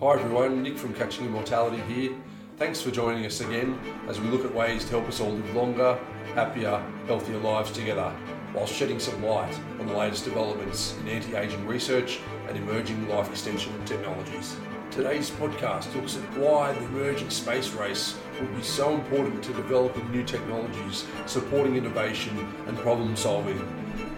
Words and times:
Hi 0.00 0.14
everyone, 0.14 0.62
Nick 0.62 0.78
from 0.78 0.94
Catching 0.94 1.26
Immortality 1.26 1.82
here. 1.82 2.14
Thanks 2.56 2.80
for 2.80 2.90
joining 2.90 3.26
us 3.26 3.42
again 3.42 3.78
as 4.08 4.18
we 4.18 4.28
look 4.28 4.46
at 4.46 4.54
ways 4.54 4.82
to 4.84 4.92
help 4.92 5.06
us 5.06 5.20
all 5.20 5.32
live 5.32 5.54
longer, 5.54 5.98
happier, 6.34 6.82
healthier 7.06 7.36
lives 7.36 7.70
together 7.70 8.08
while 8.54 8.64
shedding 8.64 8.98
some 8.98 9.22
light 9.22 9.54
on 9.78 9.86
the 9.86 9.92
latest 9.92 10.24
developments 10.24 10.96
in 11.02 11.08
anti 11.08 11.36
aging 11.36 11.66
research 11.66 12.18
and 12.48 12.56
emerging 12.56 13.10
life 13.10 13.28
extension 13.28 13.74
technologies. 13.84 14.56
Today's 14.90 15.30
podcast 15.32 15.94
looks 15.94 16.16
at 16.16 16.22
why 16.38 16.72
the 16.72 16.84
emerging 16.86 17.28
space 17.28 17.70
race 17.72 18.18
will 18.40 18.56
be 18.56 18.62
so 18.62 18.94
important 18.94 19.44
to 19.44 19.52
developing 19.52 20.10
new 20.10 20.24
technologies, 20.24 21.04
supporting 21.26 21.76
innovation 21.76 22.48
and 22.68 22.78
problem 22.78 23.14
solving. 23.16 23.60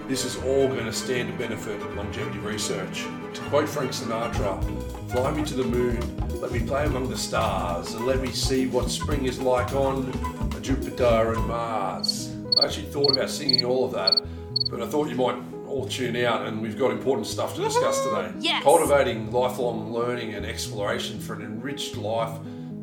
This 0.06 0.24
is 0.24 0.36
all 0.44 0.68
going 0.68 0.84
to 0.84 0.92
stand 0.92 1.32
to 1.32 1.36
benefit 1.36 1.80
longevity 1.96 2.38
research. 2.38 3.04
To 3.34 3.40
quote 3.48 3.68
Frank 3.68 3.92
Sinatra, 3.92 5.10
fly 5.10 5.30
me 5.30 5.42
to 5.44 5.54
the 5.54 5.64
moon, 5.64 6.00
let 6.40 6.52
me 6.52 6.60
play 6.60 6.84
among 6.84 7.08
the 7.08 7.16
stars, 7.16 7.94
and 7.94 8.04
let 8.06 8.20
me 8.20 8.30
see 8.30 8.66
what 8.66 8.90
spring 8.90 9.24
is 9.24 9.40
like 9.40 9.72
on 9.74 10.12
Jupiter 10.60 11.32
and 11.32 11.46
Mars. 11.46 12.34
I 12.60 12.66
actually 12.66 12.86
thought 12.86 13.12
about 13.12 13.30
singing 13.30 13.64
all 13.64 13.86
of 13.86 13.92
that, 13.92 14.20
but 14.70 14.82
I 14.82 14.86
thought 14.86 15.08
you 15.08 15.14
might 15.14 15.36
all 15.66 15.86
tune 15.86 16.16
out 16.16 16.46
and 16.46 16.60
we've 16.60 16.78
got 16.78 16.90
important 16.90 17.26
stuff 17.26 17.54
to 17.54 17.62
discuss 17.62 18.04
today. 18.04 18.30
Yes. 18.38 18.62
Cultivating 18.62 19.32
lifelong 19.32 19.90
learning 19.92 20.34
and 20.34 20.44
exploration 20.44 21.18
for 21.18 21.32
an 21.32 21.40
enriched 21.40 21.96
life 21.96 22.36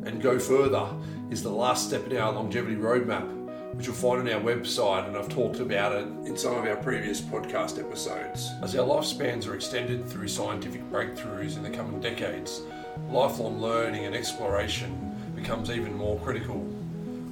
and 0.04 0.20
go 0.20 0.40
further 0.40 0.88
is 1.30 1.44
the 1.44 1.50
last 1.50 1.86
step 1.86 2.04
in 2.10 2.16
our 2.16 2.32
longevity 2.32 2.74
roadmap, 2.74 3.39
which 3.80 3.86
you'll 3.86 3.96
find 3.96 4.20
on 4.20 4.34
our 4.34 4.42
website, 4.42 5.08
and 5.08 5.16
I've 5.16 5.30
talked 5.30 5.58
about 5.58 5.92
it 5.92 6.06
in 6.26 6.36
some 6.36 6.54
of 6.54 6.66
our 6.66 6.76
previous 6.76 7.18
podcast 7.18 7.78
episodes. 7.78 8.50
As 8.60 8.76
our 8.76 8.86
lifespans 8.86 9.48
are 9.48 9.54
extended 9.54 10.06
through 10.06 10.28
scientific 10.28 10.82
breakthroughs 10.90 11.56
in 11.56 11.62
the 11.62 11.70
coming 11.70 11.98
decades, 11.98 12.60
lifelong 13.08 13.58
learning 13.58 14.04
and 14.04 14.14
exploration 14.14 15.16
becomes 15.34 15.70
even 15.70 15.94
more 15.94 16.20
critical 16.20 16.58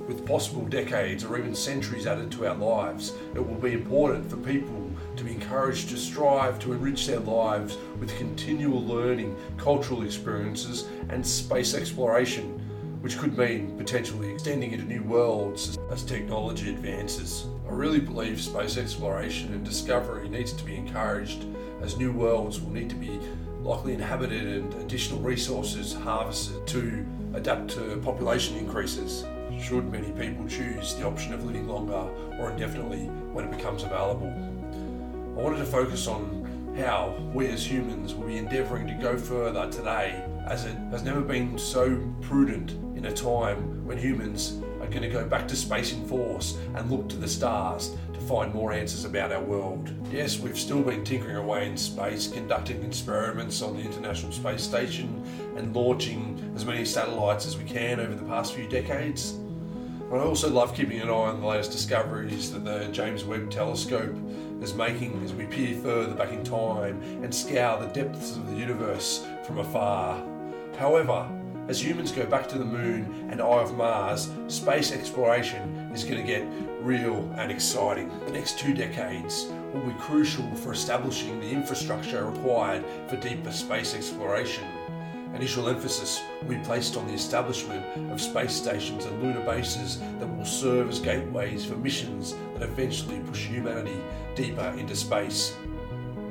with 0.06 0.26
possible 0.26 0.64
decades 0.64 1.22
or 1.22 1.38
even 1.38 1.54
centuries 1.54 2.06
added 2.06 2.32
to 2.32 2.46
our 2.46 2.54
lives, 2.54 3.12
it 3.34 3.46
will 3.46 3.56
be 3.56 3.74
important 3.74 4.28
for 4.30 4.38
people 4.38 4.90
to 5.16 5.24
be 5.24 5.32
encouraged 5.32 5.90
to 5.90 5.98
strive 5.98 6.58
to 6.60 6.72
enrich 6.72 7.06
their 7.06 7.20
lives 7.20 7.76
with 8.00 8.16
continual 8.16 8.82
learning, 8.82 9.36
cultural 9.58 10.02
experiences, 10.02 10.86
and 11.10 11.24
space 11.24 11.74
exploration, 11.74 12.57
which 13.00 13.18
could 13.18 13.36
mean 13.38 13.76
potentially 13.76 14.32
extending 14.32 14.72
into 14.72 14.84
new 14.84 15.02
worlds 15.02 15.78
as 15.90 16.02
technology 16.04 16.70
advances. 16.70 17.46
I 17.68 17.72
really 17.72 18.00
believe 18.00 18.40
space 18.40 18.76
exploration 18.76 19.52
and 19.52 19.64
discovery 19.64 20.28
needs 20.28 20.52
to 20.52 20.64
be 20.64 20.76
encouraged 20.76 21.46
as 21.80 21.96
new 21.96 22.12
worlds 22.12 22.60
will 22.60 22.72
need 22.72 22.90
to 22.90 22.96
be 22.96 23.20
likely 23.60 23.94
inhabited 23.94 24.46
and 24.46 24.74
additional 24.74 25.20
resources 25.20 25.94
harvested 25.94 26.66
to 26.66 27.06
adapt 27.34 27.70
to 27.70 27.96
population 27.98 28.56
increases 28.56 29.24
should 29.60 29.90
many 29.90 30.10
people 30.12 30.46
choose 30.48 30.94
the 30.94 31.04
option 31.04 31.32
of 31.32 31.44
living 31.44 31.66
longer 31.66 32.08
or 32.38 32.50
indefinitely 32.50 33.06
when 33.32 33.44
it 33.44 33.50
becomes 33.50 33.82
available. 33.82 34.28
I 35.36 35.42
wanted 35.42 35.58
to 35.58 35.64
focus 35.64 36.06
on 36.06 36.74
how 36.76 37.16
we 37.34 37.48
as 37.48 37.68
humans 37.68 38.14
will 38.14 38.28
be 38.28 38.36
endeavouring 38.38 38.86
to 38.86 38.94
go 38.94 39.18
further 39.18 39.68
today 39.70 40.22
as 40.46 40.64
it 40.64 40.76
has 40.90 41.02
never 41.02 41.20
been 41.20 41.58
so 41.58 42.00
prudent 42.20 42.72
in 42.98 43.06
a 43.06 43.12
time 43.12 43.86
when 43.86 43.96
humans 43.96 44.58
are 44.80 44.88
going 44.88 45.02
to 45.02 45.08
go 45.08 45.24
back 45.24 45.46
to 45.46 45.54
space 45.54 45.92
in 45.92 46.04
force 46.08 46.58
and 46.74 46.90
look 46.90 47.08
to 47.08 47.16
the 47.16 47.28
stars 47.28 47.96
to 48.12 48.18
find 48.20 48.52
more 48.52 48.72
answers 48.72 49.04
about 49.04 49.30
our 49.30 49.40
world. 49.40 49.88
Yes, 50.10 50.40
we've 50.40 50.58
still 50.58 50.82
been 50.82 51.04
tinkering 51.04 51.36
away 51.36 51.68
in 51.68 51.76
space, 51.76 52.26
conducting 52.26 52.82
experiments 52.82 53.62
on 53.62 53.76
the 53.76 53.82
International 53.82 54.32
Space 54.32 54.62
Station 54.62 55.24
and 55.56 55.74
launching 55.74 56.52
as 56.56 56.64
many 56.64 56.84
satellites 56.84 57.46
as 57.46 57.56
we 57.56 57.62
can 57.62 58.00
over 58.00 58.16
the 58.16 58.24
past 58.24 58.52
few 58.52 58.68
decades. 58.68 59.38
But 60.10 60.18
I 60.18 60.24
also 60.24 60.50
love 60.50 60.74
keeping 60.74 61.00
an 61.00 61.08
eye 61.08 61.12
on 61.12 61.40
the 61.40 61.46
latest 61.46 61.70
discoveries 61.70 62.50
that 62.50 62.64
the 62.64 62.88
James 62.90 63.24
Webb 63.24 63.48
Telescope 63.50 64.16
is 64.60 64.74
making 64.74 65.22
as 65.22 65.32
we 65.32 65.44
peer 65.46 65.80
further 65.80 66.14
back 66.14 66.32
in 66.32 66.42
time 66.42 67.00
and 67.22 67.32
scour 67.32 67.78
the 67.78 67.92
depths 67.92 68.34
of 68.34 68.50
the 68.50 68.56
universe 68.56 69.24
from 69.44 69.58
afar. 69.58 70.20
However, 70.78 71.28
as 71.68 71.80
humans 71.84 72.10
go 72.10 72.26
back 72.26 72.48
to 72.48 72.58
the 72.58 72.64
moon 72.64 73.28
and 73.30 73.40
Eye 73.40 73.62
of 73.62 73.76
Mars, 73.76 74.30
space 74.48 74.90
exploration 74.90 75.90
is 75.92 76.02
going 76.02 76.16
to 76.16 76.26
get 76.26 76.46
real 76.80 77.30
and 77.36 77.52
exciting. 77.52 78.10
The 78.26 78.32
next 78.32 78.58
two 78.58 78.74
decades 78.74 79.46
will 79.72 79.82
be 79.82 79.94
crucial 80.00 80.52
for 80.56 80.72
establishing 80.72 81.38
the 81.40 81.50
infrastructure 81.50 82.24
required 82.24 82.84
for 83.08 83.16
deeper 83.16 83.52
space 83.52 83.94
exploration 83.94 84.64
Initial 85.34 85.68
emphasis 85.68 86.22
will 86.40 86.48
be 86.48 86.64
placed 86.64 86.96
on 86.96 87.06
the 87.06 87.12
establishment 87.12 88.10
of 88.10 88.20
space 88.20 88.52
stations 88.52 89.04
and 89.04 89.22
lunar 89.22 89.44
bases 89.44 90.00
that 90.18 90.26
will 90.26 90.44
serve 90.44 90.88
as 90.88 91.00
gateways 91.00 91.64
for 91.64 91.76
missions 91.76 92.34
that 92.54 92.62
eventually 92.62 93.20
push 93.20 93.46
humanity 93.46 94.00
deeper 94.34 94.74
into 94.78 94.96
space. 94.96 95.54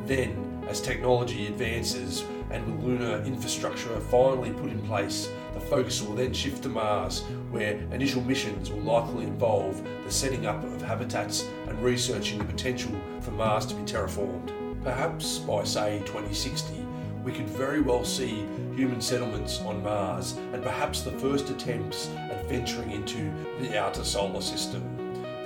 Then, 0.05 0.65
as 0.67 0.81
technology 0.81 1.47
advances 1.47 2.23
and 2.49 2.65
with 2.65 2.83
lunar 2.83 3.23
infrastructure 3.23 3.99
finally 3.99 4.51
put 4.51 4.69
in 4.69 4.81
place, 4.83 5.29
the 5.53 5.59
focus 5.59 6.01
will 6.01 6.15
then 6.15 6.33
shift 6.33 6.63
to 6.63 6.69
Mars, 6.69 7.23
where 7.51 7.73
initial 7.91 8.21
missions 8.21 8.71
will 8.71 8.81
likely 8.81 9.25
involve 9.25 9.83
the 10.05 10.11
setting 10.11 10.45
up 10.45 10.63
of 10.63 10.81
habitats 10.81 11.47
and 11.67 11.81
researching 11.81 12.37
the 12.37 12.45
potential 12.45 12.91
for 13.21 13.31
Mars 13.31 13.65
to 13.65 13.75
be 13.75 13.83
terraformed. 13.83 14.53
Perhaps 14.83 15.39
by, 15.39 15.63
say, 15.63 15.99
2060, 16.05 16.85
we 17.23 17.31
could 17.31 17.49
very 17.49 17.81
well 17.81 18.05
see 18.05 18.45
human 18.75 19.01
settlements 19.01 19.59
on 19.61 19.83
Mars 19.83 20.37
and 20.53 20.63
perhaps 20.63 21.01
the 21.01 21.11
first 21.11 21.49
attempts 21.49 22.09
at 22.29 22.47
venturing 22.47 22.91
into 22.91 23.33
the 23.59 23.77
outer 23.77 24.03
solar 24.03 24.41
system. 24.41 24.96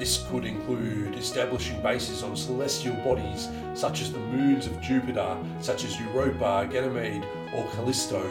This 0.02 0.26
could 0.32 0.46
include 0.46 1.14
establishing 1.14 1.80
bases 1.84 2.24
on 2.24 2.36
celestial 2.36 2.96
bodies 3.04 3.50
such 3.76 4.02
as 4.02 4.12
the 4.12 4.18
moons 4.18 4.66
of 4.66 4.82
Jupiter, 4.82 5.38
such 5.60 5.84
as 5.84 6.00
Europa, 6.00 6.68
Ganymede, 6.72 7.24
or 7.54 7.70
Callisto, 7.76 8.24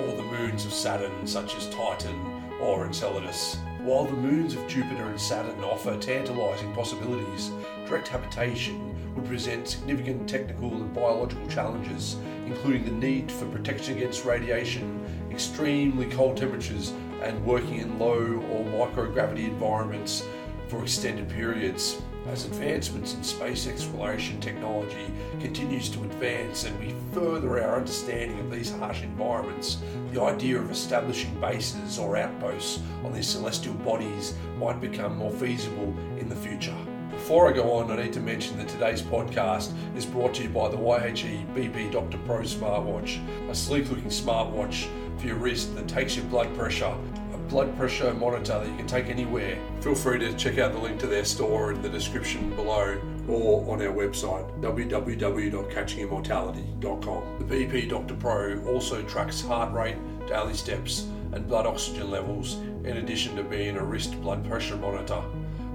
or 0.00 0.16
the 0.16 0.22
moons 0.22 0.64
of 0.64 0.72
Saturn, 0.72 1.26
such 1.26 1.54
as 1.56 1.68
Titan 1.68 2.18
or 2.58 2.86
Enceladus. 2.86 3.58
While 3.82 4.06
the 4.06 4.16
moons 4.16 4.54
of 4.54 4.66
Jupiter 4.66 5.04
and 5.10 5.20
Saturn 5.20 5.62
offer 5.62 5.94
tantalizing 5.98 6.72
possibilities, 6.72 7.50
direct 7.86 8.08
habitation 8.08 9.14
would 9.14 9.26
present 9.26 9.68
significant 9.68 10.26
technical 10.26 10.72
and 10.72 10.94
biological 10.94 11.46
challenges, 11.48 12.16
including 12.46 12.86
the 12.86 12.92
need 12.92 13.30
for 13.30 13.44
protection 13.48 13.98
against 13.98 14.24
radiation, 14.24 15.04
extremely 15.30 16.06
cold 16.06 16.38
temperatures, 16.38 16.94
and 17.22 17.44
working 17.44 17.74
in 17.74 17.98
low 17.98 18.16
or 18.16 18.64
microgravity 18.64 19.44
environments 19.44 20.24
for 20.70 20.82
extended 20.82 21.28
periods. 21.28 22.00
As 22.28 22.44
advancements 22.44 23.14
in 23.14 23.24
space 23.24 23.66
exploration 23.66 24.40
technology 24.40 25.06
continues 25.40 25.88
to 25.88 26.04
advance 26.04 26.64
and 26.64 26.78
we 26.78 26.94
further 27.12 27.60
our 27.60 27.78
understanding 27.78 28.38
of 28.38 28.52
these 28.52 28.70
harsh 28.70 29.02
environments, 29.02 29.78
the 30.12 30.22
idea 30.22 30.58
of 30.58 30.70
establishing 30.70 31.38
bases 31.40 31.98
or 31.98 32.16
outposts 32.16 32.80
on 33.04 33.12
these 33.12 33.26
celestial 33.26 33.74
bodies 33.74 34.34
might 34.58 34.80
become 34.80 35.16
more 35.16 35.32
feasible 35.32 35.92
in 36.18 36.28
the 36.28 36.36
future. 36.36 36.76
Before 37.10 37.48
I 37.48 37.52
go 37.52 37.72
on, 37.72 37.90
I 37.90 38.04
need 38.04 38.12
to 38.12 38.20
mention 38.20 38.56
that 38.58 38.68
today's 38.68 39.02
podcast 39.02 39.72
is 39.96 40.06
brought 40.06 40.34
to 40.34 40.44
you 40.44 40.50
by 40.50 40.68
the 40.68 40.76
YHE 40.76 41.52
BP 41.52 41.90
Dr. 41.90 42.18
Pro 42.18 42.42
smartwatch, 42.42 43.18
a 43.50 43.54
sleek 43.54 43.90
looking 43.90 44.04
smartwatch 44.04 44.88
for 45.18 45.26
your 45.26 45.36
wrist 45.36 45.74
that 45.74 45.88
takes 45.88 46.16
your 46.16 46.26
blood 46.26 46.54
pressure 46.54 46.94
blood 47.50 47.76
pressure 47.76 48.14
monitor 48.14 48.60
that 48.60 48.68
you 48.68 48.76
can 48.76 48.86
take 48.86 49.08
anywhere. 49.08 49.58
Feel 49.80 49.96
free 49.96 50.20
to 50.20 50.32
check 50.34 50.58
out 50.58 50.72
the 50.72 50.78
link 50.78 51.00
to 51.00 51.08
their 51.08 51.24
store 51.24 51.72
in 51.72 51.82
the 51.82 51.88
description 51.88 52.54
below 52.54 52.96
or 53.28 53.68
on 53.72 53.82
our 53.82 53.92
website 53.92 54.48
www.catchingimmortality.com. 54.60 57.38
The 57.38 57.44
BP 57.44 57.88
Dr. 57.88 58.14
Pro 58.14 58.64
also 58.66 59.02
tracks 59.02 59.42
heart 59.42 59.72
rate, 59.72 59.96
daily 60.28 60.54
steps, 60.54 61.08
and 61.32 61.48
blood 61.48 61.66
oxygen 61.66 62.08
levels 62.08 62.58
in 62.84 62.98
addition 62.98 63.34
to 63.36 63.42
being 63.42 63.76
a 63.76 63.84
wrist 63.84 64.22
blood 64.22 64.48
pressure 64.48 64.76
monitor. 64.76 65.20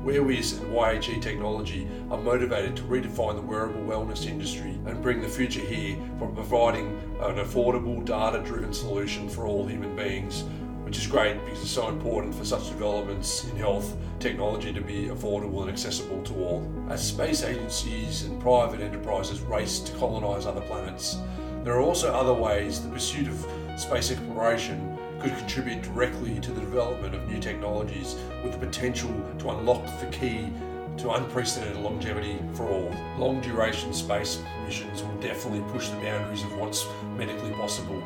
WearWiz 0.05 0.61
and 0.61 0.71
YHE 0.71 1.21
Technology 1.21 1.89
are 2.11 2.17
motivated 2.17 2.77
to 2.77 2.83
redefine 2.83 3.35
the 3.35 3.41
wearable 3.41 3.81
wellness 3.81 4.25
industry 4.27 4.77
and 4.85 5.01
bring 5.01 5.19
the 5.19 5.27
future 5.27 5.61
here 5.61 5.97
by 6.19 6.27
providing 6.27 6.95
an 7.21 7.37
affordable, 7.37 8.05
data 8.05 8.39
driven 8.45 8.71
solution 8.71 9.27
for 9.27 9.47
all 9.47 9.65
human 9.65 9.95
beings 9.95 10.43
which 10.85 10.99
is 10.99 11.07
great 11.07 11.43
because 11.43 11.61
it's 11.61 11.71
so 11.71 11.89
important 11.89 12.33
for 12.35 12.45
such 12.45 12.69
developments 12.69 13.43
in 13.49 13.55
health 13.55 13.97
technology 14.19 14.71
to 14.71 14.81
be 14.81 15.07
affordable 15.07 15.61
and 15.61 15.69
accessible 15.71 16.21
to 16.21 16.33
all. 16.35 16.71
As 16.89 17.05
space 17.05 17.41
agencies 17.41 18.25
and 18.25 18.39
private 18.39 18.81
enterprises 18.81 19.41
race 19.41 19.79
to 19.79 19.91
colonise 19.93 20.45
other 20.45 20.61
planets, 20.61 21.17
there 21.63 21.73
are 21.73 21.81
also 21.81 22.13
other 22.13 22.35
ways 22.35 22.81
the 22.81 22.89
pursuit 22.89 23.27
of 23.27 23.47
space 23.77 24.11
exploration 24.11 24.95
could 25.19 25.35
contribute 25.39 25.81
directly 25.81 26.39
to 26.39 26.51
the 26.51 26.61
development 26.61 27.15
of 27.15 27.27
new 27.27 27.39
technologies 27.39 28.15
with 28.43 28.51
the 28.51 28.59
potential 28.59 29.09
to 29.39 29.49
unlock 29.49 29.83
the 29.99 30.05
key 30.07 30.51
to 30.97 31.09
unprecedented 31.09 31.77
longevity 31.77 32.37
for 32.53 32.67
all. 32.67 32.93
Long 33.17 33.41
duration 33.41 33.91
space 33.91 34.39
missions 34.63 35.01
will 35.01 35.15
definitely 35.15 35.61
push 35.71 35.89
the 35.89 35.97
boundaries 35.97 36.43
of 36.43 36.55
what's 36.57 36.85
medically 37.17 37.51
possible 37.53 37.99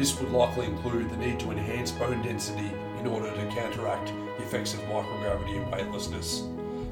This 0.00 0.18
would 0.18 0.32
likely 0.32 0.64
include 0.64 1.10
the 1.10 1.16
need 1.18 1.38
to 1.40 1.50
enhance 1.50 1.90
bone 1.90 2.22
density 2.22 2.70
in 2.98 3.06
order 3.06 3.30
to 3.30 3.54
counteract 3.54 4.06
the 4.38 4.44
effects 4.44 4.72
of 4.72 4.80
microgravity 4.84 5.60
and 5.60 5.70
weightlessness. 5.70 6.44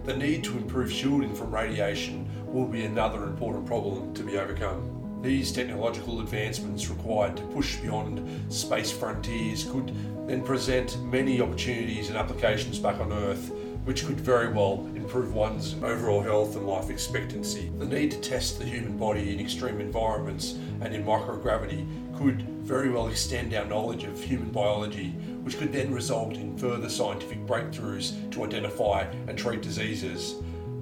The 0.04 0.14
need 0.14 0.44
to 0.44 0.58
improve 0.58 0.92
shielding 0.92 1.34
from 1.34 1.50
radiation 1.50 2.28
will 2.44 2.66
be 2.66 2.84
another 2.84 3.24
important 3.24 3.64
problem 3.64 4.12
to 4.12 4.22
be 4.22 4.36
overcome. 4.36 5.22
These 5.22 5.52
technological 5.52 6.20
advancements 6.20 6.90
required 6.90 7.38
to 7.38 7.42
push 7.44 7.76
beyond 7.76 8.52
space 8.52 8.92
frontiers 8.92 9.64
could 9.64 9.90
then 10.28 10.44
present 10.44 11.02
many 11.02 11.40
opportunities 11.40 12.10
and 12.10 12.18
applications 12.18 12.78
back 12.78 13.00
on 13.00 13.10
Earth, 13.10 13.50
which 13.84 14.04
could 14.04 14.20
very 14.20 14.52
well 14.52 14.86
improve 14.94 15.32
one's 15.32 15.76
overall 15.82 16.20
health 16.20 16.56
and 16.56 16.66
life 16.66 16.90
expectancy. 16.90 17.72
The 17.78 17.86
need 17.86 18.10
to 18.10 18.20
test 18.20 18.58
the 18.58 18.66
human 18.66 18.98
body 18.98 19.32
in 19.32 19.40
extreme 19.40 19.80
environments 19.80 20.58
and 20.82 20.94
in 20.94 21.06
microgravity 21.06 21.86
could 22.18 22.57
very 22.68 22.90
well 22.90 23.08
extend 23.08 23.54
our 23.54 23.64
knowledge 23.64 24.04
of 24.04 24.22
human 24.22 24.50
biology, 24.50 25.12
which 25.42 25.56
could 25.56 25.72
then 25.72 25.90
result 25.90 26.34
in 26.34 26.54
further 26.58 26.90
scientific 26.90 27.46
breakthroughs 27.46 28.30
to 28.30 28.44
identify 28.44 29.00
and 29.26 29.38
treat 29.38 29.62
diseases. 29.62 30.34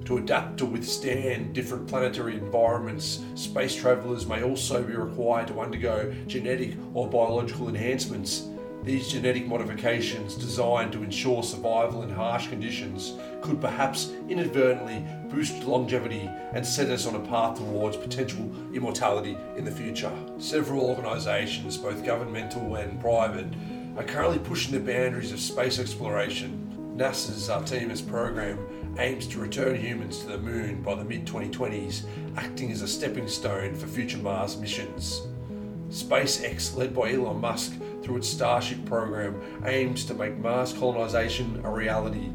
To 0.03 0.17
adapt 0.17 0.57
to 0.57 0.65
withstand 0.65 1.53
different 1.53 1.87
planetary 1.87 2.35
environments, 2.35 3.21
space 3.35 3.73
travellers 3.73 4.27
may 4.27 4.43
also 4.43 4.83
be 4.83 4.97
required 4.97 5.47
to 5.47 5.61
undergo 5.61 6.13
genetic 6.27 6.73
or 6.93 7.09
biological 7.09 7.69
enhancements. 7.69 8.49
These 8.87 9.09
genetic 9.09 9.45
modifications, 9.45 10.35
designed 10.35 10.93
to 10.93 11.03
ensure 11.03 11.43
survival 11.43 12.03
in 12.03 12.09
harsh 12.09 12.47
conditions, 12.47 13.15
could 13.41 13.59
perhaps 13.59 14.11
inadvertently 14.29 15.05
boost 15.29 15.61
longevity 15.65 16.29
and 16.53 16.65
set 16.65 16.89
us 16.89 17.05
on 17.05 17.15
a 17.15 17.27
path 17.27 17.57
towards 17.57 17.97
potential 17.97 18.49
immortality 18.73 19.37
in 19.57 19.65
the 19.65 19.71
future. 19.71 20.13
Several 20.37 20.85
organisations, 20.85 21.75
both 21.77 22.05
governmental 22.05 22.77
and 22.77 22.97
private, 23.01 23.47
are 23.97 24.05
currently 24.05 24.39
pushing 24.39 24.71
the 24.71 24.79
boundaries 24.79 25.33
of 25.33 25.41
space 25.41 25.79
exploration. 25.79 26.95
NASA's 26.95 27.49
Artemis 27.49 27.99
program 27.99 28.57
aims 28.99 29.27
to 29.27 29.39
return 29.39 29.75
humans 29.75 30.19
to 30.19 30.27
the 30.27 30.37
moon 30.37 30.81
by 30.81 30.95
the 30.95 31.03
mid 31.03 31.25
2020s, 31.25 32.05
acting 32.37 32.71
as 32.71 32.83
a 32.83 32.87
stepping 32.87 33.27
stone 33.27 33.75
for 33.75 33.85
future 33.85 34.17
Mars 34.17 34.55
missions. 34.55 35.27
SpaceX, 35.89 36.73
led 36.77 36.95
by 36.95 37.11
Elon 37.11 37.41
Musk 37.41 37.73
through 38.07 38.17
its 38.17 38.29
Starship 38.29 38.85
program, 38.85 39.41
aims 39.65 40.05
to 40.05 40.13
make 40.13 40.37
Mars 40.37 40.71
colonization 40.71 41.59
a 41.65 41.69
reality. 41.69 42.29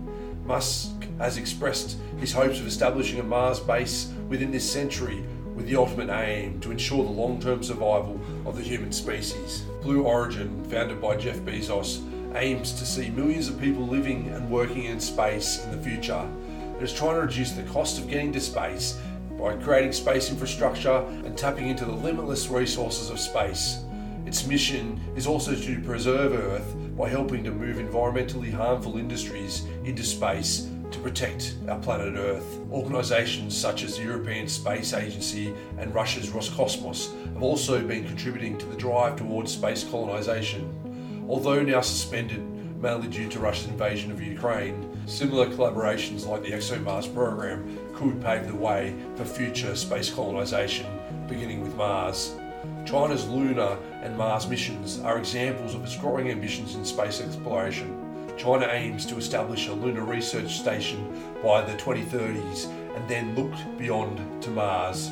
Musk 0.45 0.91
has 1.17 1.39
expressed 1.39 1.97
his 2.19 2.31
hopes 2.31 2.61
of 2.61 2.67
establishing 2.67 3.21
a 3.21 3.23
Mars 3.23 3.59
base 3.59 4.13
within 4.29 4.51
this 4.51 4.71
century 4.71 5.25
with 5.55 5.67
the 5.67 5.77
ultimate 5.77 6.11
aim 6.11 6.61
to 6.61 6.71
ensure 6.71 7.03
the 7.03 7.11
long 7.11 7.41
term 7.41 7.63
survival 7.63 8.21
of 8.45 8.55
the 8.55 8.63
human 8.63 8.93
species. 8.93 9.63
Blue 9.81 10.03
Origin, 10.03 10.63
founded 10.65 11.01
by 11.01 11.17
Jeff 11.17 11.39
Bezos, 11.39 12.03
aims 12.37 12.73
to 12.73 12.85
see 12.85 13.09
millions 13.09 13.49
of 13.49 13.59
people 13.59 13.87
living 13.87 14.29
and 14.29 14.51
working 14.51 14.85
in 14.85 15.01
space 15.01 15.65
in 15.65 15.71
the 15.71 15.83
future 15.83 16.29
It 16.77 16.83
is 16.83 16.93
trying 16.93 17.15
to 17.15 17.23
reduce 17.23 17.53
the 17.53 17.63
cost 17.63 17.99
of 17.99 18.11
getting 18.11 18.33
to 18.33 18.41
space 18.41 18.99
by 19.39 19.57
creating 19.57 19.93
space 19.93 20.29
infrastructure 20.29 20.99
and 21.25 21.37
tapping 21.37 21.69
into 21.69 21.87
the 21.87 21.93
limitless 21.93 22.49
resources 22.49 23.09
of 23.09 23.19
space. 23.19 23.79
Its 24.27 24.47
mission 24.47 25.01
is 25.17 25.27
also 25.27 25.55
to 25.55 25.81
preserve 25.81 26.33
Earth 26.33 26.77
by 26.97 27.09
helping 27.09 27.43
to 27.45 27.51
move 27.51 27.77
environmentally 27.77 28.53
harmful 28.53 28.99
industries 28.99 29.67
into 29.85 30.03
space 30.03 30.69
to 30.91 30.99
protect 30.99 31.57
our 31.69 31.79
planet 31.79 32.15
Earth. 32.17 32.61
Organisations 32.71 33.57
such 33.57 33.83
as 33.83 33.97
the 33.97 34.05
European 34.05 34.47
Space 34.47 34.93
Agency 34.93 35.55
and 35.79 35.95
Russia's 35.95 36.31
Roscosmos 36.31 37.13
have 37.33 37.43
also 37.43 37.83
been 37.83 38.07
contributing 38.07 38.59
to 38.59 38.67
the 38.67 38.77
drive 38.77 39.17
towards 39.17 39.53
space 39.53 39.85
colonisation. 39.85 41.25
Although 41.29 41.63
now 41.63 41.81
suspended 41.81 42.43
mainly 42.81 43.09
due 43.09 43.29
to 43.29 43.39
Russia's 43.39 43.69
invasion 43.69 44.11
of 44.11 44.21
Ukraine, 44.21 44.93
Similar 45.07 45.47
collaborations 45.49 46.27
like 46.27 46.43
the 46.43 46.53
ExoMars 46.53 47.13
program 47.13 47.79
could 47.93 48.23
pave 48.23 48.47
the 48.47 48.55
way 48.55 48.95
for 49.17 49.25
future 49.25 49.75
space 49.75 50.11
colonisation, 50.11 50.87
beginning 51.29 51.61
with 51.61 51.75
Mars. 51.75 52.37
China's 52.85 53.29
lunar 53.29 53.79
and 54.03 54.17
Mars 54.17 54.49
missions 54.49 55.01
are 55.01 55.19
examples 55.19 55.75
of 55.75 55.85
its 55.85 55.97
growing 55.97 56.31
ambitions 56.31 56.75
in 56.75 56.85
space 56.85 57.21
exploration. 57.21 57.99
China 58.37 58.67
aims 58.71 59.07
to 59.07 59.17
establish 59.17 59.69
a 59.69 59.73
lunar 59.73 60.05
research 60.05 60.59
station 60.59 61.07
by 61.43 61.63
the 61.63 61.75
2030s 61.75 62.67
and 62.97 63.09
then 63.09 63.35
look 63.37 63.53
beyond 63.79 64.43
to 64.43 64.51
Mars. 64.51 65.11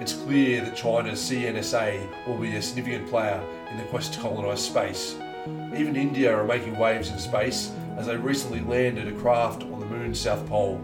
It's 0.00 0.12
clear 0.12 0.64
that 0.64 0.76
China's 0.76 1.18
CNSA 1.18 2.26
will 2.26 2.38
be 2.38 2.54
a 2.54 2.62
significant 2.62 3.08
player 3.08 3.42
in 3.70 3.78
the 3.78 3.84
quest 3.84 4.14
to 4.14 4.20
colonise 4.20 4.64
space. 4.64 5.16
Even 5.76 5.96
India 5.96 6.32
are 6.32 6.44
making 6.44 6.78
waves 6.78 7.10
in 7.10 7.18
space 7.18 7.72
as 7.96 8.06
they 8.06 8.16
recently 8.16 8.60
landed 8.60 9.08
a 9.08 9.12
craft 9.18 9.64
on 9.64 9.80
the 9.80 9.86
moon's 9.86 10.20
south 10.20 10.46
pole. 10.46 10.80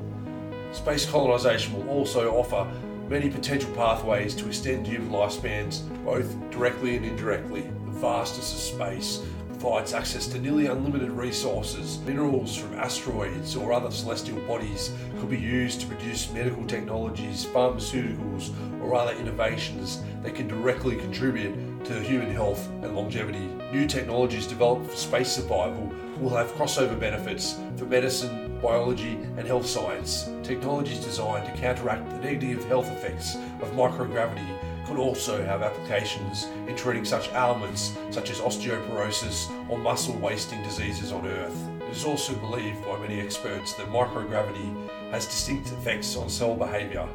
Space 0.72 1.08
colonisation 1.08 1.72
will 1.74 1.88
also 1.88 2.34
offer 2.34 2.68
many 3.08 3.28
potential 3.28 3.70
pathways 3.74 4.34
to 4.34 4.46
extend 4.46 4.86
human 4.86 5.10
lifespans, 5.10 5.82
both 6.04 6.34
directly 6.50 6.96
and 6.96 7.04
indirectly. 7.04 7.62
The 7.62 8.00
vastness 8.00 8.52
of 8.52 8.60
space 8.60 9.22
provides 9.48 9.94
access 9.94 10.26
to 10.26 10.38
nearly 10.38 10.66
unlimited 10.66 11.10
resources. 11.10 11.98
Minerals 12.00 12.56
from 12.56 12.74
asteroids 12.74 13.56
or 13.56 13.72
other 13.72 13.90
celestial 13.90 14.38
bodies 14.40 14.92
could 15.18 15.30
be 15.30 15.38
used 15.38 15.80
to 15.80 15.86
produce 15.86 16.30
medical 16.32 16.66
technologies, 16.66 17.46
pharmaceuticals, 17.46 18.52
or 18.82 18.94
other 18.94 19.12
innovations 19.12 20.02
that 20.22 20.34
can 20.34 20.48
directly 20.48 20.96
contribute 20.96 21.84
to 21.84 22.00
human 22.02 22.30
health 22.30 22.68
and 22.82 22.94
longevity. 22.94 23.46
New 23.72 23.86
technologies 23.86 24.46
developed 24.46 24.90
for 24.90 24.96
space 24.96 25.30
survival 25.32 25.90
will 26.18 26.36
have 26.36 26.52
crossover 26.52 26.98
benefits 26.98 27.58
for 27.76 27.86
medicine, 27.86 28.43
biology, 28.64 29.18
and 29.36 29.46
health 29.46 29.66
science. 29.66 30.30
Technologies 30.42 30.98
designed 31.04 31.44
to 31.44 31.52
counteract 31.60 32.08
the 32.08 32.18
negative 32.18 32.64
health 32.64 32.90
effects 32.90 33.36
of 33.60 33.70
microgravity 33.72 34.58
could 34.86 34.96
also 34.96 35.44
have 35.44 35.62
applications 35.62 36.46
in 36.66 36.74
treating 36.74 37.04
such 37.04 37.28
ailments 37.32 37.94
such 38.10 38.30
as 38.30 38.38
osteoporosis 38.38 39.50
or 39.68 39.78
muscle 39.78 40.16
wasting 40.16 40.62
diseases 40.62 41.12
on 41.12 41.26
Earth. 41.26 41.68
It 41.82 41.96
is 41.96 42.06
also 42.06 42.34
believed 42.36 42.82
by 42.86 42.98
many 42.98 43.20
experts 43.20 43.74
that 43.74 43.86
microgravity 43.88 44.90
has 45.10 45.26
distinct 45.26 45.68
effects 45.68 46.16
on 46.16 46.30
cell 46.30 46.56
behaviour. 46.56 47.06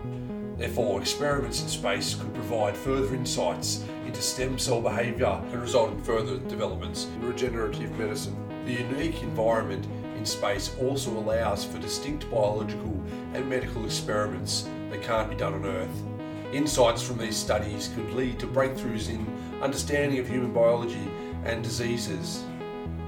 Therefore, 0.56 1.01
experiments 1.01 1.63
in 1.63 1.68
space 1.68 2.13
could 2.13 2.34
provide 2.36 2.75
further 2.75 3.16
insights 3.16 3.84
into 4.06 4.22
stem 4.22 4.60
cell 4.60 4.81
behaviour 4.81 5.42
and 5.51 5.62
result 5.62 5.94
in 5.94 6.04
further 6.04 6.38
developments 6.38 7.06
in 7.06 7.28
regenerative 7.28 7.98
medicine. 7.98 8.36
The 8.66 8.74
unique 8.74 9.24
environment 9.24 9.88
in 10.19 10.25
space 10.25 10.75
also 10.81 11.11
allows 11.11 11.63
for 11.63 11.79
distinct 11.79 12.29
biological 12.29 13.01
and 13.33 13.49
medical 13.49 13.85
experiments 13.85 14.67
that 14.91 15.01
can't 15.01 15.29
be 15.29 15.35
done 15.35 15.53
on 15.53 15.65
Earth. 15.65 16.03
Insights 16.51 17.01
from 17.01 17.17
these 17.17 17.38
studies 17.38 17.89
could 17.95 18.11
lead 18.11 18.38
to 18.38 18.45
breakthroughs 18.45 19.09
in 19.09 19.25
understanding 19.61 20.19
of 20.19 20.27
human 20.27 20.51
biology 20.51 21.07
and 21.45 21.63
diseases. 21.63 22.43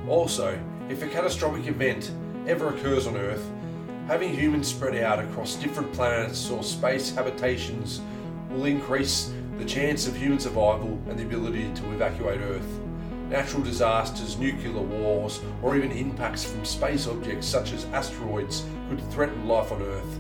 Also, 0.08 0.58
if 0.88 1.04
a 1.04 1.08
catastrophic 1.08 1.68
event 1.68 2.12
ever 2.48 2.70
occurs 2.70 3.08
on 3.08 3.18
Earth, 3.18 3.46
having 4.08 4.34
humans 4.34 4.70
spread 4.70 4.96
out 5.04 5.20
across 5.20 5.56
different 5.56 5.92
planets 5.92 6.50
or 6.50 6.64
space 6.64 7.14
habitations 7.14 8.00
will 8.50 8.64
increase 8.64 9.34
the 9.58 9.66
chance 9.66 10.08
of 10.08 10.16
human 10.16 10.40
survival 10.40 10.98
and 11.10 11.20
the 11.20 11.24
ability 11.24 11.74
to 11.74 11.92
evacuate 11.92 12.40
Earth. 12.40 12.80
Natural 13.32 13.64
disasters, 13.64 14.38
nuclear 14.38 14.74
wars, 14.74 15.42
or 15.64 15.76
even 15.76 15.92
impacts 15.92 16.44
from 16.44 16.64
space 16.66 17.08
objects 17.08 17.48
such 17.48 17.72
as 17.72 17.86
asteroids 17.86 18.64
could 18.90 19.02
threaten 19.12 19.48
life 19.48 19.72
on 19.72 19.82
Earth 19.82 20.20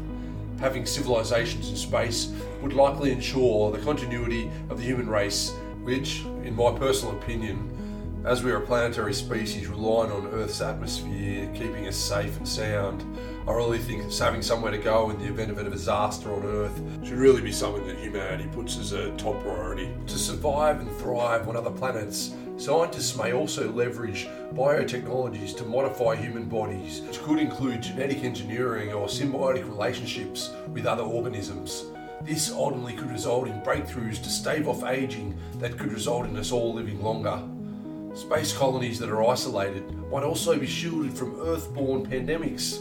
having 0.62 0.86
civilizations 0.86 1.70
in 1.70 1.76
space 1.76 2.32
would 2.62 2.74
likely 2.74 3.12
ensure 3.12 3.72
the 3.72 3.80
continuity 3.80 4.50
of 4.70 4.78
the 4.78 4.84
human 4.84 5.10
race, 5.10 5.50
which, 5.82 6.22
in 6.44 6.56
my 6.56 6.72
personal 6.78 7.18
opinion, 7.18 7.68
as 8.24 8.44
we 8.44 8.52
are 8.52 8.58
a 8.58 8.66
planetary 8.68 9.16
species 9.16 9.68
relying 9.68 10.12
on 10.12 10.28
Earth's 10.28 10.62
atmosphere, 10.62 11.52
keeping 11.56 11.88
us 11.88 11.96
safe 11.96 12.38
and 12.38 12.48
sound, 12.48 13.04
I 13.48 13.54
really 13.54 13.80
think 13.80 14.14
having 14.14 14.44
somewhere 14.44 14.72
to 14.72 14.78
go 14.78 15.10
in 15.10 15.18
the 15.18 15.26
event 15.26 15.50
of 15.50 15.58
a 15.58 15.68
disaster 15.68 16.32
on 16.32 16.46
Earth 16.46 16.80
should 17.04 17.18
really 17.18 17.42
be 17.42 17.52
something 17.52 17.88
that 17.88 17.98
humanity 17.98 18.48
puts 18.54 18.78
as 18.78 18.92
a 18.92 19.10
top 19.18 19.42
priority. 19.42 19.90
To 20.06 20.18
survive 20.20 20.80
and 20.80 20.96
thrive 20.98 21.50
on 21.50 21.56
other 21.56 21.72
planets, 21.72 22.36
Scientists 22.62 23.18
may 23.18 23.34
also 23.34 23.72
leverage 23.72 24.28
biotechnologies 24.54 25.58
to 25.58 25.66
modify 25.66 26.16
human 26.16 26.46
bodies, 26.46 27.02
which 27.02 27.20
could 27.24 27.40
include 27.40 27.82
genetic 27.82 28.24
engineering 28.24 28.94
or 28.94 29.08
symbiotic 29.08 29.68
relationships 29.68 30.52
with 30.68 30.86
other 30.86 31.02
organisms. 31.02 31.86
This 32.22 32.52
ultimately 32.52 32.94
could 32.94 33.10
result 33.10 33.48
in 33.48 33.60
breakthroughs 33.62 34.22
to 34.22 34.30
stave 34.30 34.68
off 34.68 34.84
aging 34.84 35.36
that 35.58 35.76
could 35.76 35.92
result 35.92 36.28
in 36.28 36.38
us 36.38 36.52
all 36.52 36.72
living 36.72 37.02
longer. 37.02 37.42
Space 38.14 38.56
colonies 38.56 39.00
that 39.00 39.10
are 39.10 39.28
isolated 39.28 39.92
might 40.12 40.22
also 40.22 40.56
be 40.56 40.68
shielded 40.68 41.18
from 41.18 41.42
Earth 41.42 41.74
born 41.74 42.06
pandemics. 42.06 42.78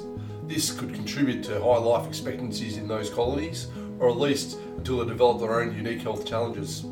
This 0.47 0.73
could 0.73 0.93
contribute 0.93 1.43
to 1.45 1.59
high 1.59 1.79
life 1.79 2.07
expectancies 2.07 2.77
in 2.77 2.87
those 2.87 3.09
colonies, 3.09 3.69
or 3.99 4.11
at 4.11 4.19
least 4.19 4.59
until 4.77 4.99
they 4.99 5.07
develop 5.07 5.41
their 5.41 5.59
own 5.59 5.75
unique 5.75 6.03
health 6.03 6.27
challenges. 6.27 6.85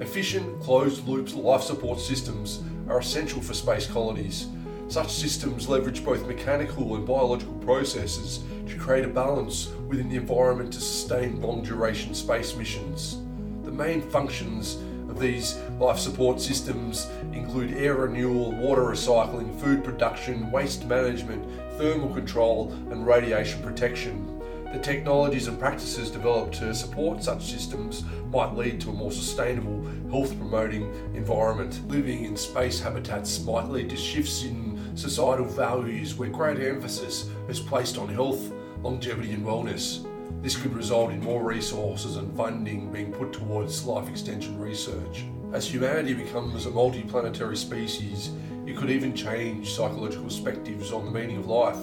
Efficient, 0.00 0.60
closed 0.60 1.06
loop 1.06 1.32
life 1.36 1.62
support 1.62 2.00
systems 2.00 2.62
are 2.88 2.98
essential 2.98 3.40
for 3.40 3.54
space 3.54 3.86
colonies. 3.86 4.48
Such 4.88 5.12
systems 5.12 5.68
leverage 5.68 6.04
both 6.04 6.26
mechanical 6.26 6.96
and 6.96 7.06
biological 7.06 7.54
processes 7.54 8.42
to 8.66 8.76
create 8.76 9.04
a 9.04 9.08
balance 9.08 9.68
within 9.88 10.08
the 10.08 10.16
environment 10.16 10.72
to 10.72 10.80
sustain 10.80 11.40
long 11.40 11.62
duration 11.62 12.12
space 12.12 12.56
missions. 12.56 13.18
The 13.62 13.70
main 13.70 14.02
functions 14.02 14.78
of 15.08 15.20
these 15.20 15.58
life 15.78 16.00
support 16.00 16.40
systems 16.40 17.06
include 17.32 17.74
air 17.74 17.94
renewal, 17.94 18.50
water 18.50 18.82
recycling, 18.82 19.58
food 19.60 19.84
production, 19.84 20.50
waste 20.50 20.86
management, 20.86 21.48
thermal 21.78 22.12
control, 22.12 22.72
and 22.90 23.06
radiation 23.06 23.62
protection. 23.62 24.33
The 24.74 24.80
technologies 24.80 25.46
and 25.46 25.56
practices 25.56 26.10
developed 26.10 26.54
to 26.56 26.74
support 26.74 27.22
such 27.22 27.44
systems 27.44 28.02
might 28.32 28.56
lead 28.56 28.80
to 28.80 28.90
a 28.90 28.92
more 28.92 29.12
sustainable, 29.12 29.86
health 30.10 30.36
promoting 30.36 30.92
environment. 31.14 31.80
Living 31.88 32.24
in 32.24 32.36
space 32.36 32.80
habitats 32.80 33.40
might 33.44 33.68
lead 33.68 33.88
to 33.90 33.96
shifts 33.96 34.42
in 34.42 34.76
societal 34.96 35.46
values 35.46 36.16
where 36.16 36.28
greater 36.28 36.68
emphasis 36.68 37.30
is 37.48 37.60
placed 37.60 37.98
on 37.98 38.08
health, 38.08 38.52
longevity, 38.82 39.30
and 39.30 39.46
wellness. 39.46 40.04
This 40.42 40.56
could 40.56 40.74
result 40.74 41.12
in 41.12 41.22
more 41.22 41.44
resources 41.44 42.16
and 42.16 42.36
funding 42.36 42.90
being 42.90 43.12
put 43.12 43.32
towards 43.32 43.84
life 43.84 44.08
extension 44.08 44.58
research. 44.58 45.24
As 45.52 45.72
humanity 45.72 46.14
becomes 46.14 46.66
a 46.66 46.70
multi-planetary 46.70 47.56
species, 47.56 48.32
it 48.66 48.76
could 48.76 48.90
even 48.90 49.14
change 49.14 49.72
psychological 49.72 50.24
perspectives 50.24 50.90
on 50.90 51.04
the 51.04 51.12
meaning 51.12 51.36
of 51.36 51.46
life. 51.46 51.78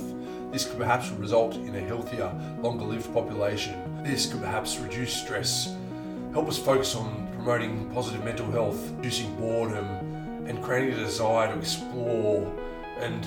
This 0.52 0.66
could 0.66 0.78
perhaps 0.78 1.10
result 1.12 1.56
in 1.56 1.76
a 1.76 1.80
healthier, 1.80 2.34
longer 2.62 2.84
lived 2.84 3.14
population. 3.14 4.04
This 4.04 4.26
could 4.30 4.42
perhaps 4.42 4.78
reduce 4.80 5.14
stress, 5.14 5.76
help 6.34 6.50
us 6.50 6.58
focus 6.58 6.96
on 6.96 7.30
promoting 7.36 7.90
positive 7.92 8.24
mental 8.26 8.52
health, 8.52 8.92
reducing 8.98 9.34
boredom, 9.38 9.86
and 10.48 10.62
creating 10.62 10.94
a 10.94 10.98
desire 10.98 11.54
to 11.54 11.58
explore 11.58 12.54
and 13.00 13.26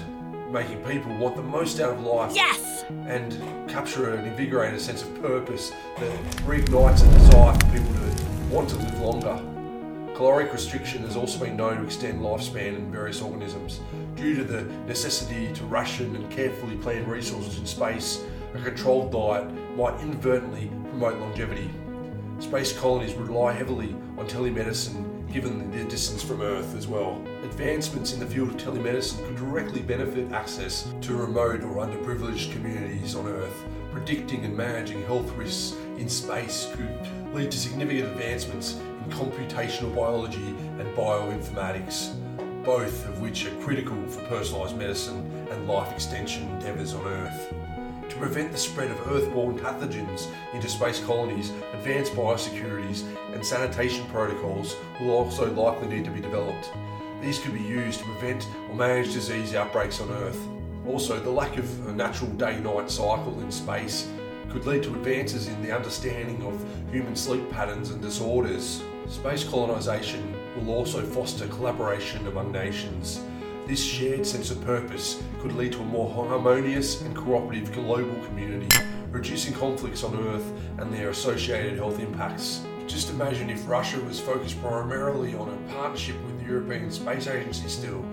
making 0.52 0.84
people 0.84 1.16
want 1.16 1.34
the 1.34 1.42
most 1.42 1.80
out 1.80 1.94
of 1.94 2.04
life. 2.04 2.34
Yes! 2.34 2.84
And 3.06 3.32
capture 3.70 4.14
and 4.14 4.26
invigorate 4.26 4.74
a 4.74 4.80
sense 4.80 5.02
of 5.02 5.22
purpose 5.22 5.72
that 5.98 6.20
reignites 6.46 7.08
a 7.08 7.18
desire 7.18 7.54
for 7.54 7.66
people 7.72 7.92
to 7.94 8.54
want 8.54 8.68
to 8.68 8.76
live 8.76 9.00
longer. 9.00 9.40
Caloric 10.14 10.52
restriction 10.52 11.02
has 11.02 11.16
also 11.16 11.40
been 11.40 11.56
known 11.56 11.78
to 11.78 11.84
extend 11.84 12.20
lifespan 12.20 12.76
in 12.76 12.92
various 12.92 13.20
organisms. 13.20 13.80
Due 14.16 14.36
to 14.36 14.44
the 14.44 14.62
necessity 14.86 15.52
to 15.54 15.64
ration 15.64 16.14
and 16.16 16.30
carefully 16.30 16.76
plan 16.76 17.06
resources 17.08 17.58
in 17.58 17.66
space, 17.66 18.24
a 18.54 18.58
controlled 18.58 19.10
diet 19.10 19.50
might 19.76 20.00
inadvertently 20.00 20.70
promote 20.90 21.18
longevity. 21.18 21.70
Space 22.38 22.78
colonies 22.78 23.14
would 23.14 23.28
rely 23.28 23.52
heavily 23.52 23.94
on 24.16 24.26
telemedicine 24.28 25.14
given 25.32 25.68
the 25.72 25.84
distance 25.84 26.22
from 26.22 26.42
Earth 26.42 26.76
as 26.76 26.86
well. 26.86 27.20
Advancements 27.42 28.12
in 28.12 28.20
the 28.20 28.26
field 28.26 28.50
of 28.50 28.56
telemedicine 28.56 29.26
could 29.26 29.36
directly 29.36 29.82
benefit 29.82 30.30
access 30.30 30.92
to 31.00 31.16
remote 31.16 31.62
or 31.64 31.84
underprivileged 31.84 32.52
communities 32.52 33.16
on 33.16 33.26
Earth. 33.26 33.64
Predicting 33.90 34.44
and 34.44 34.56
managing 34.56 35.02
health 35.06 35.28
risks 35.32 35.76
in 35.98 36.08
space 36.08 36.70
could 36.76 37.34
lead 37.34 37.50
to 37.50 37.58
significant 37.58 38.06
advancements 38.10 38.74
in 38.74 39.10
computational 39.10 39.92
biology 39.92 40.54
and 40.78 40.86
bioinformatics, 40.96 42.14
both 42.64 43.06
of 43.06 43.20
which 43.20 43.46
are 43.46 43.54
critical 43.60 43.96
for 44.08 44.20
personalised 44.22 44.76
medicine 44.76 45.46
and 45.50 45.68
life 45.68 45.92
extension 45.92 46.48
endeavours 46.50 46.94
on 46.94 47.06
Earth. 47.06 47.54
To 48.08 48.16
prevent 48.16 48.52
the 48.52 48.58
spread 48.58 48.90
of 48.90 48.96
earthborne 48.98 49.58
pathogens 49.58 50.28
into 50.52 50.68
space 50.68 51.04
colonies, 51.04 51.52
advanced 51.74 52.14
biosecurities 52.14 53.04
and 53.32 53.44
sanitation 53.44 54.06
protocols 54.06 54.76
will 55.00 55.10
also 55.10 55.52
likely 55.52 55.88
need 55.88 56.04
to 56.04 56.10
be 56.10 56.20
developed. 56.20 56.70
These 57.20 57.38
could 57.38 57.54
be 57.54 57.62
used 57.62 58.00
to 58.00 58.06
prevent 58.06 58.46
or 58.68 58.74
manage 58.74 59.12
disease 59.12 59.54
outbreaks 59.54 60.00
on 60.00 60.10
Earth. 60.10 60.40
Also, 60.86 61.18
the 61.18 61.30
lack 61.30 61.56
of 61.56 61.88
a 61.88 61.92
natural 61.92 62.30
day 62.32 62.60
night 62.60 62.90
cycle 62.90 63.38
in 63.40 63.50
space 63.50 64.08
could 64.50 64.66
lead 64.66 64.82
to 64.84 64.94
advances 64.94 65.48
in 65.48 65.62
the 65.62 65.74
understanding 65.74 66.42
of 66.44 66.64
human 66.92 67.16
sleep 67.16 67.50
patterns 67.50 67.90
and 67.90 68.00
disorders. 68.00 68.82
Space 69.08 69.44
colonisation 69.44 70.34
will 70.56 70.70
also 70.70 71.02
foster 71.02 71.46
collaboration 71.48 72.26
among 72.26 72.52
nations. 72.52 73.20
This 73.66 73.82
shared 73.82 74.26
sense 74.26 74.50
of 74.50 74.62
purpose 74.64 75.22
could 75.40 75.52
lead 75.52 75.72
to 75.72 75.80
a 75.80 75.84
more 75.84 76.12
harmonious 76.12 77.00
and 77.02 77.16
cooperative 77.16 77.72
global 77.72 78.22
community, 78.26 78.68
reducing 79.10 79.54
conflicts 79.54 80.04
on 80.04 80.14
Earth 80.28 80.52
and 80.78 80.92
their 80.92 81.10
associated 81.10 81.78
health 81.78 81.98
impacts. 81.98 82.62
Just 82.86 83.10
imagine 83.10 83.48
if 83.48 83.66
Russia 83.66 83.98
was 84.00 84.20
focused 84.20 84.60
primarily 84.60 85.34
on 85.34 85.48
a 85.48 85.72
partnership 85.72 86.22
with 86.24 86.38
the 86.38 86.46
European 86.46 86.90
Space 86.90 87.26
Agency 87.26 87.68
still, 87.68 88.04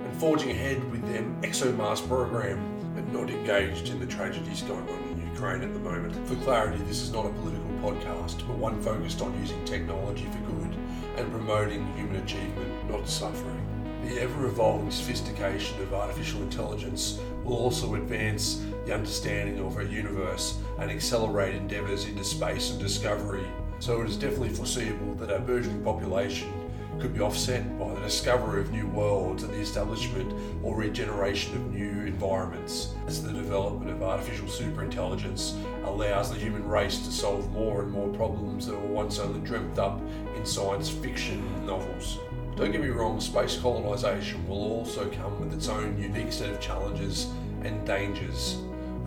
and 0.00 0.16
forging 0.16 0.50
ahead 0.50 0.88
with 0.92 1.04
their 1.08 1.22
ExoMars 1.42 2.06
program, 2.06 2.60
but 2.94 3.06
not 3.12 3.30
engaged 3.30 3.88
in 3.88 3.98
the 3.98 4.06
tragedies 4.06 4.62
going 4.62 4.88
on 4.88 5.02
in 5.10 5.30
Ukraine 5.32 5.62
at 5.62 5.72
the 5.72 5.80
moment. 5.80 6.14
For 6.28 6.36
clarity, 6.36 6.82
this 6.84 7.02
is 7.02 7.12
not 7.12 7.26
a 7.26 7.30
political 7.30 7.70
podcast, 7.82 8.46
but 8.46 8.56
one 8.56 8.80
focused 8.80 9.20
on 9.20 9.38
using 9.40 9.64
technology 9.64 10.26
for 10.26 10.52
good 10.52 10.79
and 11.16 11.30
promoting 11.30 11.86
human 11.96 12.16
achievement, 12.16 12.90
not 12.90 13.08
suffering. 13.08 13.66
The 14.04 14.20
ever 14.20 14.46
evolving 14.46 14.90
sophistication 14.90 15.80
of 15.82 15.92
artificial 15.92 16.42
intelligence 16.42 17.20
will 17.44 17.56
also 17.56 17.94
advance 17.94 18.64
the 18.86 18.94
understanding 18.94 19.58
of 19.58 19.76
our 19.76 19.82
universe 19.82 20.58
and 20.78 20.90
accelerate 20.90 21.54
endeavours 21.54 22.06
into 22.06 22.24
space 22.24 22.70
and 22.70 22.80
discovery 22.80 23.44
so 23.80 24.02
it 24.02 24.08
is 24.08 24.16
definitely 24.16 24.50
foreseeable 24.50 25.14
that 25.14 25.32
our 25.32 25.40
burgeoning 25.40 25.82
population 25.82 26.52
could 26.98 27.14
be 27.14 27.20
offset 27.20 27.78
by 27.78 27.94
the 27.94 28.00
discovery 28.00 28.60
of 28.60 28.72
new 28.72 28.86
worlds 28.88 29.42
and 29.42 29.52
the 29.52 29.58
establishment 29.58 30.32
or 30.62 30.76
regeneration 30.76 31.54
of 31.54 31.72
new 31.72 32.06
environments 32.06 32.94
as 33.06 33.22
the 33.22 33.32
development 33.32 33.90
of 33.90 34.02
artificial 34.02 34.46
superintelligence 34.46 35.54
allows 35.84 36.30
the 36.30 36.38
human 36.38 36.66
race 36.66 36.98
to 36.98 37.12
solve 37.12 37.50
more 37.52 37.82
and 37.82 37.90
more 37.90 38.08
problems 38.08 38.66
that 38.66 38.74
were 38.74 38.88
once 38.88 39.18
only 39.18 39.40
dreamt 39.40 39.78
up 39.78 40.00
in 40.36 40.44
science 40.44 40.90
fiction 40.90 41.66
novels. 41.66 42.18
Don't 42.56 42.72
get 42.72 42.80
me 42.80 42.88
wrong, 42.88 43.20
space 43.20 43.56
colonisation 43.56 44.46
will 44.48 44.62
also 44.62 45.08
come 45.10 45.38
with 45.40 45.54
its 45.54 45.68
own 45.68 46.00
unique 46.00 46.32
set 46.32 46.50
of 46.50 46.60
challenges 46.60 47.28
and 47.62 47.86
dangers 47.86 48.58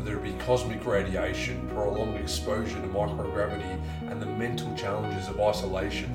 whether 0.04 0.18
it 0.18 0.24
be 0.24 0.34
cosmic 0.44 0.86
radiation, 0.86 1.66
prolonged 1.70 2.18
exposure 2.18 2.82
to 2.82 2.88
microgravity, 2.90 3.82
and 4.10 4.22
the 4.22 4.26
mental 4.26 4.76
challenges 4.76 5.30
of 5.30 5.40
isolation 5.40 6.14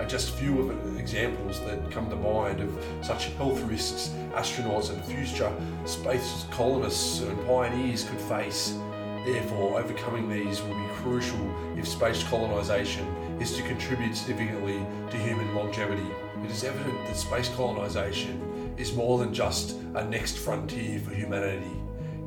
are 0.00 0.06
just 0.06 0.30
few 0.30 0.70
of 0.70 0.94
the 0.94 0.98
examples 0.98 1.60
that 1.60 1.90
come 1.90 2.08
to 2.08 2.16
mind 2.16 2.60
of 2.60 2.84
such 3.02 3.26
health 3.34 3.60
risks 3.62 4.14
astronauts 4.32 4.90
and 4.90 5.04
future 5.04 5.52
space 5.84 6.46
colonists 6.50 7.20
and 7.20 7.46
pioneers 7.46 8.04
could 8.04 8.20
face. 8.20 8.78
Therefore, 9.26 9.78
overcoming 9.78 10.30
these 10.30 10.62
will 10.62 10.74
be 10.74 10.88
crucial 10.94 11.54
if 11.76 11.86
space 11.86 12.22
colonisation 12.24 13.06
is 13.38 13.54
to 13.56 13.62
contribute 13.64 14.16
significantly 14.16 14.80
to 15.10 15.18
human 15.18 15.54
longevity. 15.54 16.06
It 16.42 16.50
is 16.50 16.64
evident 16.64 17.06
that 17.06 17.16
space 17.16 17.50
colonisation 17.50 18.74
is 18.78 18.94
more 18.94 19.18
than 19.18 19.34
just 19.34 19.76
a 19.94 20.04
next 20.04 20.38
frontier 20.38 20.98
for 21.00 21.12
humanity. 21.12 21.76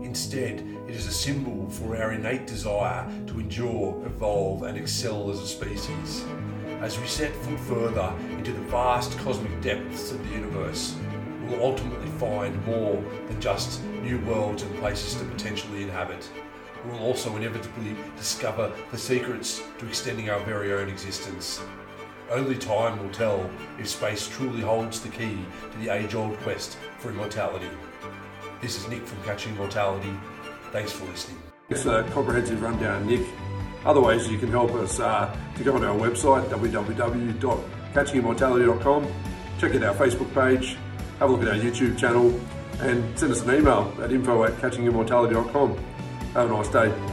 Instead, 0.04 0.64
it 0.88 0.94
is 0.94 1.08
a 1.08 1.12
symbol 1.12 1.68
for 1.72 1.98
our 1.98 2.12
innate 2.12 2.46
desire 2.46 3.10
to 3.26 3.40
endure, 3.40 4.06
evolve, 4.06 4.62
and 4.62 4.78
excel 4.78 5.32
as 5.32 5.40
a 5.40 5.48
species. 5.48 6.24
As 6.84 7.00
we 7.00 7.08
set 7.08 7.34
foot 7.34 7.60
further 7.62 8.14
into 8.32 8.52
the 8.52 8.60
vast 8.64 9.18
cosmic 9.20 9.62
depths 9.62 10.12
of 10.12 10.22
the 10.28 10.36
universe, 10.36 10.98
we 11.42 11.56
will 11.56 11.64
ultimately 11.64 12.10
find 12.20 12.54
more 12.66 13.02
than 13.30 13.40
just 13.40 13.82
new 14.02 14.20
worlds 14.26 14.64
and 14.64 14.76
places 14.80 15.16
to 15.16 15.24
potentially 15.24 15.84
inhabit. 15.84 16.30
We 16.84 16.92
will 16.92 17.06
also 17.06 17.34
inevitably 17.38 17.96
discover 18.18 18.70
the 18.92 18.98
secrets 18.98 19.64
to 19.78 19.88
extending 19.88 20.30
our 20.30 20.42
very 20.42 20.74
own 20.74 20.90
existence. 20.90 21.62
Only 22.30 22.58
time 22.58 23.02
will 23.02 23.14
tell 23.14 23.50
if 23.80 23.88
space 23.88 24.28
truly 24.28 24.60
holds 24.60 25.00
the 25.00 25.08
key 25.08 25.38
to 25.72 25.78
the 25.78 25.88
age 25.88 26.16
old 26.16 26.38
quest 26.40 26.78
for 26.98 27.12
immortality. 27.12 27.70
This 28.62 28.76
is 28.76 28.90
Nick 28.90 29.08
from 29.08 29.24
Catching 29.24 29.54
Immortality. 29.54 30.14
Thanks 30.74 30.92
for 30.92 31.06
listening. 31.06 31.42
It's 31.70 31.86
a 31.86 32.04
comprehensive 32.12 32.62
rundown, 32.62 33.08
Nick. 33.08 33.26
Other 33.86 34.02
ways 34.02 34.30
you 34.30 34.38
can 34.38 34.50
help 34.50 34.72
us 34.72 35.00
uh, 35.00 35.34
to 35.56 35.64
go 35.64 35.76
on 35.76 35.84
our 35.84 35.98
website, 35.98 36.48
www.catchingimmortality.com. 36.50 39.08
Check 39.60 39.76
out 39.76 39.84
our 39.84 39.94
Facebook 39.94 40.34
page, 40.34 40.78
have 41.20 41.30
a 41.30 41.34
look 41.34 41.42
at 41.42 41.50
our 41.50 41.56
YouTube 41.56 41.98
channel, 41.98 42.40
and 42.80 43.20
send 43.20 43.32
us 43.32 43.42
an 43.42 43.54
email 43.56 43.94
at 44.02 44.12
info 44.12 44.44
at 44.46 44.54
catchingimmortality.com. 44.54 45.78
Have 46.34 46.50
a 46.50 46.54
nice 46.54 46.70
day. 46.70 47.13